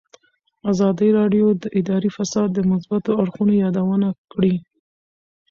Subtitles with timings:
[0.71, 4.53] ازادي راډیو د اداري فساد د مثبتو اړخونو یادونه کړې.